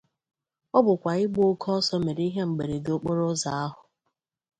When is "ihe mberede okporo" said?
2.29-3.23